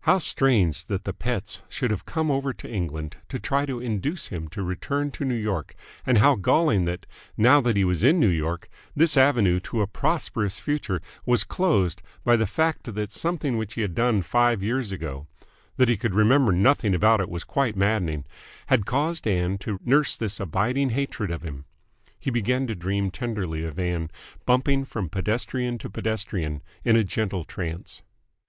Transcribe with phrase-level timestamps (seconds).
[0.00, 4.26] How strange that the Petts should have come over to England to try to induce
[4.26, 8.18] him to return to New York, and how galling that, now that he was in
[8.18, 13.56] New York, this avenue to a prosperous future was closed by the fact that something
[13.56, 15.28] which he had done five years ago
[15.76, 18.24] that he could remember nothing about it was quite maddening
[18.66, 21.66] had caused Ann to nurse this abiding hatred of him.
[22.18, 24.10] He began to dream tenderly of Ann,
[24.44, 28.02] bumping from pedestrian to pedestrian in a gentle trance.